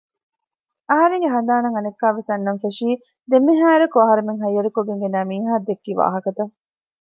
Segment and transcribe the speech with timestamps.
[0.89, 2.87] އަހަރެންގެ ހަނދާނަށް އަނެއްކާވެސް އަންނަން ފެށީ
[3.31, 6.53] ދެންމެހާއިރަކު އަހަރެމެން ހައްޔަރުކޮށްގެން ގެނައި މީހާ ދެއްކި ވާހަކަތައް